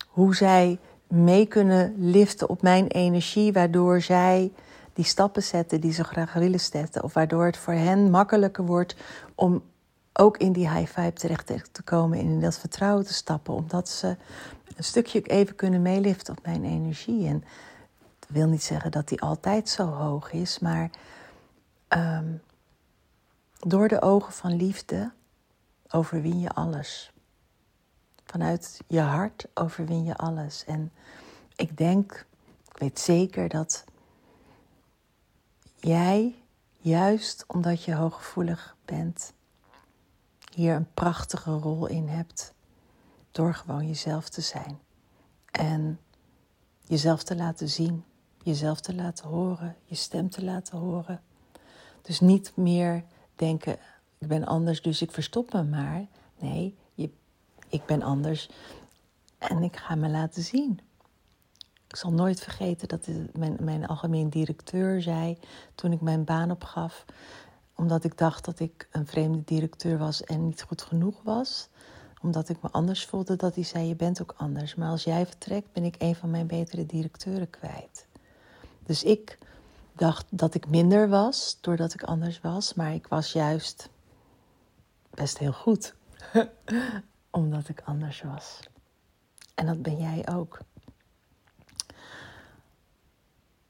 hoe 0.08 0.36
zij 0.36 0.80
mee 1.08 1.46
kunnen 1.46 1.94
liften 1.98 2.50
op 2.50 2.62
mijn 2.62 2.88
energie, 2.88 3.54
waardoor 3.54 4.02
zij 4.02 4.52
die 4.94 5.06
stappen 5.06 5.44
zetten 5.44 5.82
die 5.82 5.94
ze 5.94 6.04
graag 6.04 6.34
willen 6.34 6.60
zetten. 6.60 7.04
Of 7.04 7.14
waardoor 7.14 7.46
het 7.46 7.58
voor 7.58 7.74
hen 7.74 8.10
makkelijker 8.10 8.66
wordt 8.66 8.96
om 9.36 9.64
ook 10.14 10.38
in 10.38 10.52
die 10.52 10.70
high 10.70 11.00
vibe 11.00 11.14
terecht 11.14 11.48
te 11.72 11.84
komen, 11.84 12.20
in 12.20 12.40
dat 12.40 12.58
vertrouwen 12.58 13.06
te 13.06 13.14
stappen, 13.14 13.54
omdat 13.54 13.90
ze 13.90 14.18
een 14.76 14.84
stukje 14.84 15.22
even 15.22 15.56
kunnen 15.56 15.82
meeliften 15.82 16.38
op 16.38 16.46
mijn 16.46 16.64
energie. 16.64 17.28
En 17.28 17.44
dat 18.20 18.30
wil 18.30 18.48
niet 18.48 18.64
zeggen 18.64 18.92
dat 18.92 19.08
die 19.08 19.22
altijd 19.22 19.70
zo 19.70 19.86
hoog 19.86 20.32
is, 20.32 20.60
maar 20.60 20.90
ehm, 21.88 22.26
door 23.60 23.88
de 23.88 24.02
ogen 24.02 24.34
van 24.34 24.56
liefde 24.56 25.12
overwin 25.90 26.40
je 26.40 26.50
alles. 26.50 27.12
Vanuit 28.26 28.82
je 28.88 29.00
hart 29.00 29.48
overwin 29.54 30.04
je 30.04 30.16
alles. 30.16 30.66
En 30.66 30.92
ik 31.56 31.78
denk, 31.78 32.26
ik 32.72 32.78
weet 32.78 33.00
zeker 33.00 33.50
dat 33.50 33.84
jij, 35.76 36.36
juist 36.78 37.44
omdat 37.48 37.84
je 37.84 37.96
hooggevoelig 37.96 38.76
bent, 38.86 39.34
hier 40.54 40.76
een 40.76 40.94
prachtige 40.94 41.52
rol 41.52 41.88
in 41.88 42.08
hebt. 42.08 42.54
Door 43.32 43.54
gewoon 43.54 43.88
jezelf 43.88 44.30
te 44.30 44.42
zijn. 44.42 44.80
En 45.52 46.00
jezelf 46.82 47.24
te 47.24 47.36
laten 47.36 47.70
zien, 47.70 48.04
jezelf 48.44 48.80
te 48.80 48.96
laten 48.96 49.28
horen, 49.28 49.76
je 49.84 49.96
stem 49.96 50.30
te 50.30 50.44
laten 50.44 50.78
horen. 50.78 51.22
Dus 52.02 52.20
niet 52.20 52.52
meer 52.56 53.04
denken, 53.36 53.78
ik 54.18 54.28
ben 54.28 54.46
anders, 54.46 54.82
dus 54.82 55.02
ik 55.02 55.12
verstop 55.12 55.54
me 55.54 55.64
maar. 55.64 56.06
Nee, 56.40 56.76
je, 56.94 57.10
ik 57.70 57.86
ben 57.86 58.02
anders 58.02 58.50
en 59.38 59.64
ik 59.64 59.76
ga 59.76 59.96
me 59.96 60.10
laten 60.10 60.44
zien. 60.44 60.80
Ik 61.88 61.96
zal 61.96 62.12
nooit 62.12 62.40
vergeten 62.40 62.88
dat 62.88 63.08
mijn, 63.34 63.58
mijn 63.60 63.88
algemeen 63.88 64.30
directeur 64.30 65.02
zei 65.02 65.38
toen 65.76 65.92
ik 65.92 66.02
mijn 66.02 66.24
baan 66.24 66.52
opgaf, 66.52 67.06
omdat 67.76 68.04
ik 68.04 68.18
dacht 68.18 68.46
dat 68.46 68.60
ik 68.60 68.88
een 68.92 69.08
vreemde 69.08 69.44
directeur 69.46 69.98
was 69.98 70.24
en 70.24 70.46
niet 70.46 70.62
goed 70.62 70.82
genoeg 70.82 71.22
was, 71.24 71.70
omdat 72.22 72.50
ik 72.50 72.62
me 72.62 72.70
anders 72.72 73.06
voelde, 73.06 73.36
dat 73.36 73.56
hij 73.56 73.64
zei: 73.64 73.88
Je 73.88 73.96
bent 73.96 74.22
ook 74.22 74.34
anders. 74.38 74.76
Maar 74.76 74.90
als 74.90 75.04
jij 75.04 75.26
vertrekt, 75.26 75.72
ben 75.74 75.84
ik 75.84 75.96
een 75.98 76.16
van 76.16 76.30
mijn 76.30 76.48
betere 76.48 76.86
directeuren 76.86 77.50
kwijt. 77.50 78.08
Dus 78.86 79.04
ik 79.04 79.38
dacht 79.96 80.26
dat 80.30 80.56
ik 80.56 80.68
minder 80.68 81.10
was 81.10 81.58
doordat 81.62 81.94
ik 81.94 82.04
anders 82.04 82.42
was, 82.42 82.74
maar 82.74 82.94
ik 82.94 83.08
was 83.08 83.32
juist 83.32 83.90
best 85.10 85.38
heel 85.38 85.54
goed 85.54 85.96
omdat 87.32 87.70
ik 87.70 87.82
anders 87.86 88.22
was. 88.22 88.60
En 89.56 89.66
dat 89.66 89.82
ben 89.82 89.98
jij 89.98 90.28
ook. 90.32 90.60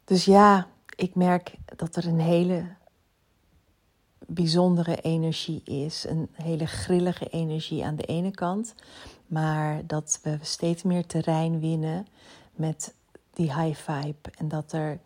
Dus 0.04 0.26
ja, 0.26 0.68
ik 0.96 1.16
merk 1.16 1.56
dat 1.76 1.96
er 1.96 2.08
een 2.08 2.20
hele 2.20 2.66
bijzondere 4.28 5.02
energie 5.02 5.64
is, 5.64 6.06
een 6.08 6.30
hele 6.32 6.66
grillige 6.66 7.30
energie 7.30 7.86
aan 7.86 7.96
de 7.96 8.06
ene 8.06 8.32
kant, 8.32 8.76
maar 9.28 9.86
dat 9.88 10.20
we 10.24 10.38
steeds 10.42 10.84
meer 10.84 11.06
terrein 11.06 11.60
winnen 11.60 12.08
met 12.52 12.94
die 13.34 13.62
high 13.62 13.92
vibe 13.92 14.30
en 14.38 14.48
dat 14.48 14.72
er 14.72 15.00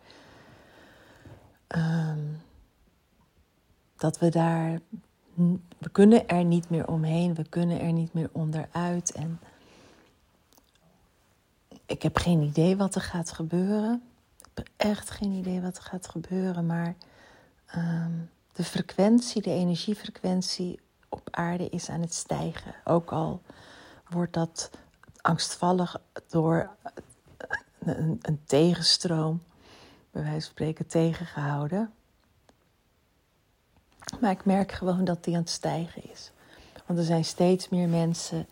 Ehm, 1.70 2.18
dat 3.96 4.18
we 4.18 4.28
daar. 4.28 4.80
We 5.78 5.90
kunnen 5.92 6.28
er 6.28 6.44
niet 6.44 6.70
meer 6.70 6.88
omheen, 6.88 7.34
we 7.34 7.48
kunnen 7.48 7.80
er 7.80 7.92
niet 7.92 8.12
meer 8.12 8.28
onderuit. 8.32 9.12
En 9.12 9.40
ik 11.86 12.02
heb 12.02 12.16
geen 12.16 12.42
idee 12.42 12.76
wat 12.76 12.94
er 12.94 13.00
gaat 13.00 13.32
gebeuren. 13.32 14.02
Ik 14.38 14.50
heb 14.54 14.68
echt 14.76 15.10
geen 15.10 15.32
idee 15.32 15.60
wat 15.60 15.76
er 15.76 15.82
gaat 15.82 16.08
gebeuren. 16.08 16.66
Maar 16.66 16.94
ehm, 17.66 18.12
de 18.52 18.64
frequentie, 18.64 19.42
de 19.42 19.50
energiefrequentie 19.50 20.80
op 21.08 21.28
aarde 21.30 21.68
is 21.68 21.88
aan 21.88 22.00
het 22.00 22.14
stijgen. 22.14 22.74
Ook 22.84 23.12
al 23.12 23.42
wordt 24.08 24.32
dat 24.32 24.70
angstvallig 25.20 26.00
door 26.28 26.70
een, 27.78 28.18
een 28.22 28.40
tegenstroom 28.44 29.42
bij 30.10 30.22
wijze 30.22 30.40
van 30.40 30.50
spreken 30.50 30.86
tegengehouden. 30.86 31.92
Maar 34.20 34.30
ik 34.30 34.44
merk 34.44 34.72
gewoon 34.72 35.04
dat 35.04 35.24
die 35.24 35.34
aan 35.34 35.40
het 35.40 35.50
stijgen 35.50 36.10
is. 36.10 36.32
Want 36.86 36.98
er 36.98 37.04
zijn 37.04 37.24
steeds 37.24 37.68
meer 37.68 37.88
mensen 37.88 38.46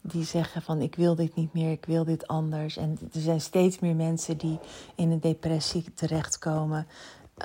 die 0.00 0.24
zeggen 0.24 0.62
van 0.62 0.80
ik 0.80 0.94
wil 0.94 1.14
dit 1.14 1.34
niet 1.34 1.52
meer, 1.52 1.70
ik 1.70 1.84
wil 1.84 2.04
dit 2.04 2.26
anders. 2.26 2.76
En 2.76 2.98
er 3.12 3.20
zijn 3.20 3.40
steeds 3.40 3.78
meer 3.78 3.94
mensen 3.94 4.36
die 4.36 4.58
in 4.94 5.10
een 5.10 5.20
depressie 5.20 5.84
terechtkomen, 5.94 6.86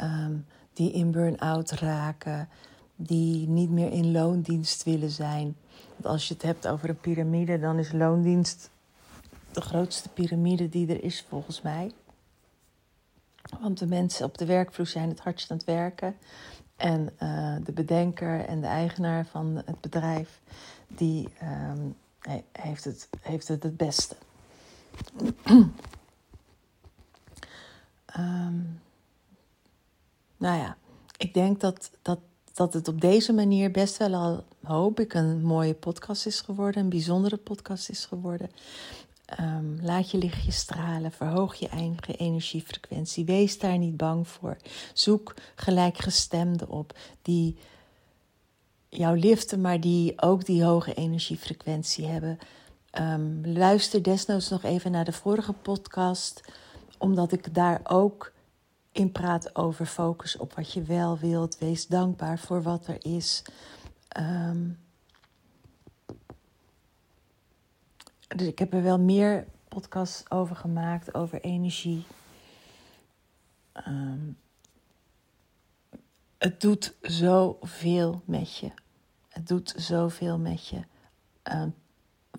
um, 0.04 0.46
die 0.74 0.92
in 0.92 1.12
burn-out 1.12 1.72
raken, 1.72 2.50
die 2.96 3.48
niet 3.48 3.70
meer 3.70 3.92
in 3.92 4.12
loondienst 4.12 4.84
willen 4.84 5.12
zijn. 5.12 5.56
Want 5.96 6.06
als 6.06 6.28
je 6.28 6.34
het 6.34 6.44
hebt 6.44 6.68
over 6.68 6.90
een 6.90 7.00
piramide, 7.00 7.60
dan 7.60 7.80
is 7.80 7.92
loondienst 7.92 8.70
de 9.52 9.62
grootste 9.62 10.10
piramide 10.10 10.70
die 10.70 10.88
er 10.88 11.04
is 11.04 11.26
volgens 11.30 11.62
mij. 11.62 11.92
Want 13.60 13.80
de 13.80 13.88
mensen 13.88 14.26
op 14.26 14.38
de 14.38 14.46
werkvloer 14.46 14.88
zijn 14.88 15.10
het 15.10 15.20
hardst 15.20 15.52
aan 15.52 15.58
het 15.58 15.66
werken. 15.66 16.16
En 16.76 17.10
uh, 17.20 17.56
de 17.64 17.72
bedenker 17.72 18.46
en 18.46 18.62
de 18.62 18.68
eigenaar 18.68 19.26
van 19.26 19.62
het 19.66 19.82
bedrijf, 19.82 20.42
die 20.88 21.30
um, 21.72 21.96
heeft, 22.52 22.84
het, 22.84 23.10
heeft 23.22 23.48
het 23.48 23.64
het 23.64 23.78
beste. 23.78 24.16
um, 28.18 28.82
nou 30.38 30.58
ja, 30.58 30.78
ik 31.18 31.34
denk 31.34 31.60
dat, 31.60 31.92
dat, 32.02 32.20
dat 32.54 32.74
het 32.74 32.88
op 32.88 33.02
deze 33.02 33.34
manier 33.34 33.72
best 33.72 33.98
wel 33.98 34.14
al, 34.14 34.44
hoop 34.64 35.00
ik, 35.00 35.14
een 35.14 35.42
mooie 35.42 35.74
podcast 35.74 36.26
is 36.26 36.42
geworden. 36.42 36.84
Een 36.84 36.90
bijzondere 36.90 37.38
podcast 37.38 37.90
is 37.90 38.06
geworden. 38.06 38.50
Um, 39.40 39.80
laat 39.82 40.12
je 40.12 40.18
lichtje 40.18 40.52
stralen, 40.52 41.12
verhoog 41.12 41.56
je 41.56 41.68
eigen 41.68 42.16
energiefrequentie. 42.16 43.26
Wees 43.26 43.60
daar 43.60 43.78
niet 43.78 43.98
bang 43.98 44.28
voor. 44.28 44.58
Zoek 44.94 45.34
gelijkgestemden 45.56 46.70
op 46.70 46.98
die 47.22 47.58
jou 48.90 49.20
liften, 49.20 49.62
maar 49.62 49.80
die 49.80 50.22
ook 50.22 50.46
die 50.46 50.64
hoge 50.64 50.94
energiefrequentie 50.94 52.06
hebben. 52.06 52.38
Um, 53.00 53.42
luister 53.46 54.04
desnoods 54.04 54.50
nog 54.50 54.64
even 54.64 54.92
naar 54.92 55.06
de 55.06 55.12
vorige 55.12 55.54
podcast, 55.54 56.42
omdat 56.98 57.32
ik 57.32 57.54
daar 57.54 57.82
ook 57.84 58.34
in 58.92 59.12
praat 59.12 59.56
over 59.56 59.86
focus 59.86 60.38
op 60.38 60.54
wat 60.54 60.74
je 60.74 60.82
wel 60.82 61.18
wilt. 61.18 61.58
Wees 61.58 61.88
dankbaar 61.88 62.40
voor 62.40 62.62
wat 62.62 62.88
er 62.88 63.06
is. 63.06 63.44
Um, 64.20 64.78
dus 68.36 68.48
ik 68.48 68.60
heb 68.60 68.74
er 68.74 68.84
wel 68.84 69.00
meer 69.00 69.48
podcasts 69.68 70.32
over 70.32 70.56
gemaakt, 70.56 71.14
over 71.14 71.42
energie. 71.42 72.06
Ehm, 73.72 74.32
het 76.38 76.62
doet 76.62 76.94
zoveel 77.02 78.22
met 78.26 78.58
je. 78.58 78.72
Het 79.30 79.48
doet 79.48 79.74
zoveel 79.78 80.38
met 80.38 80.68
je. 80.68 80.82
Ehm, 81.44 81.70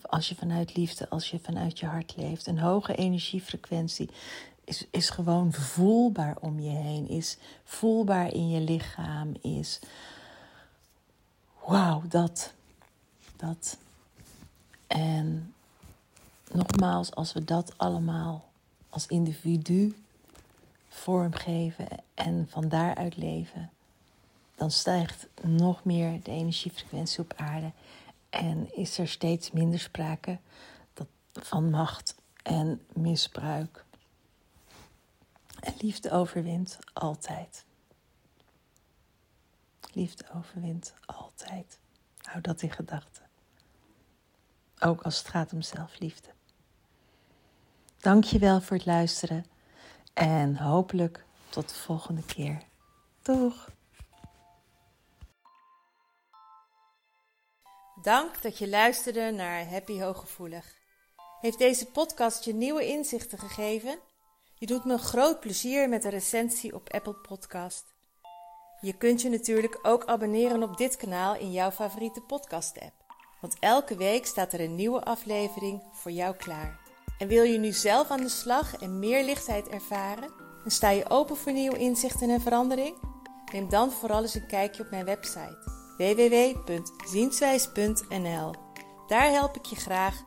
als 0.03 0.29
je 0.29 0.35
vanuit 0.35 0.77
liefde, 0.77 1.09
als 1.09 1.31
je 1.31 1.39
vanuit 1.39 1.79
je 1.79 1.87
hart 1.87 2.17
leeft. 2.17 2.47
Een 2.47 2.59
hoge 2.59 2.95
energiefrequentie 2.95 4.11
is, 4.65 4.87
is 4.91 5.11
gewoon 5.11 5.53
voelbaar 5.53 6.37
om 6.41 6.61
je 6.61 6.77
heen. 6.77 7.09
Is 7.09 7.39
voelbaar 7.65 8.33
in 8.33 8.49
je 8.49 8.61
lichaam. 8.61 9.35
Is 9.41 9.81
wauw, 11.67 12.03
dat. 12.09 12.53
Dat. 13.37 13.79
En 14.87 15.54
nogmaals, 16.55 17.15
als 17.15 17.33
we 17.33 17.45
dat 17.45 17.79
allemaal 17.79 18.49
als 18.89 19.07
individu 19.07 19.97
vormgeven 20.89 21.89
en 22.15 22.47
van 22.51 22.69
daaruit 22.69 23.17
leven, 23.17 23.71
dan 24.55 24.71
stijgt 24.71 25.27
nog 25.43 25.85
meer 25.85 26.23
de 26.23 26.31
energiefrequentie 26.31 27.21
op 27.21 27.33
aarde. 27.37 27.73
En 28.31 28.77
is 28.77 28.99
er 28.99 29.09
steeds 29.09 29.51
minder 29.51 29.81
sprake 29.81 30.39
van 31.33 31.71
macht 31.71 32.15
en 32.43 32.87
misbruik. 32.93 33.85
En 35.61 35.75
liefde 35.79 36.11
overwint 36.11 36.79
altijd. 36.93 37.65
Liefde 39.93 40.25
overwint 40.35 40.95
altijd. 41.05 41.79
Hou 42.19 42.41
dat 42.41 42.63
in 42.63 42.71
gedachten. 42.71 43.23
Ook 44.79 45.03
als 45.03 45.19
het 45.19 45.29
gaat 45.29 45.53
om 45.53 45.63
zelfliefde. 45.63 46.34
Dank 48.05 48.25
je 48.25 48.39
wel 48.39 48.61
voor 48.61 48.77
het 48.77 48.87
luisteren 48.87 49.45
en 50.15 50.57
hopelijk 50.57 51.25
tot 51.49 51.69
de 51.69 51.75
volgende 51.75 52.25
keer. 52.25 52.63
Doeg! 53.23 53.69
Dank 58.03 58.43
dat 58.43 58.59
je 58.59 58.69
luisterde 58.69 59.31
naar 59.31 59.69
Happy 59.69 60.01
Hooggevoelig. 60.01 60.75
Heeft 61.41 61.59
deze 61.59 61.87
podcast 61.87 62.45
je 62.45 62.55
nieuwe 62.55 62.87
inzichten 62.87 63.39
gegeven? 63.39 63.99
Je 64.55 64.67
doet 64.67 64.85
me 64.85 64.93
een 64.93 64.99
groot 64.99 65.41
plezier 65.41 65.89
met 65.89 66.05
een 66.05 66.11
recensie 66.11 66.75
op 66.75 66.93
Apple 66.93 67.15
Podcast. 67.15 67.95
Je 68.81 68.97
kunt 68.97 69.23
je 69.23 69.29
natuurlijk 69.29 69.79
ook 69.83 70.05
abonneren 70.05 70.63
op 70.63 70.77
dit 70.77 70.97
kanaal 70.97 71.37
in 71.37 71.53
jouw 71.53 71.71
favoriete 71.71 72.21
podcast-app. 72.21 72.95
Want 73.41 73.57
elke 73.61 73.97
week 73.97 74.27
staat 74.27 74.53
er 74.53 74.61
een 74.61 74.75
nieuwe 74.75 75.05
aflevering 75.05 75.83
voor 75.93 76.11
jou 76.11 76.37
klaar. 76.37 76.84
En 77.19 77.29
wil 77.29 77.43
je 77.43 77.59
nu 77.59 77.73
zelf 77.73 78.11
aan 78.11 78.21
de 78.21 78.29
slag 78.29 78.77
en 78.77 78.99
meer 78.99 79.25
lichtheid 79.25 79.69
ervaren? 79.69 80.31
En 80.65 80.71
sta 80.71 80.91
je 80.91 81.11
open 81.11 81.37
voor 81.37 81.53
nieuwe 81.53 81.79
inzichten 81.79 82.31
en 82.31 82.41
verandering? 82.41 82.97
Neem 83.53 83.69
dan 83.69 83.93
vooral 83.93 84.23
eens 84.23 84.35
een 84.35 84.47
kijkje 84.47 84.83
op 84.83 84.91
mijn 84.91 85.05
website 85.05 85.73
www.zienswijs.nl. 85.97 88.55
Daar 89.07 89.31
help 89.31 89.57
ik 89.57 89.65
je 89.65 89.77
graag 89.77 90.23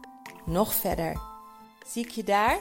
nog 0.46 0.74
verder. 0.74 1.22
Zie 1.86 2.06
ik 2.06 2.12
je 2.12 2.24
daar? 2.24 2.60